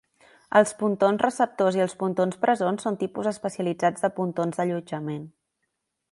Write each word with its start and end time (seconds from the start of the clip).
Els 0.59 0.71
pontons 0.77 1.19
receptors 1.25 1.75
i 1.79 1.83
els 1.83 1.93
pontons 1.99 2.39
presons 2.45 2.85
són 2.87 2.97
tipus 3.03 3.29
especialitzats 3.35 4.07
de 4.07 4.11
pontons 4.21 4.61
d'allotjament. 4.63 5.29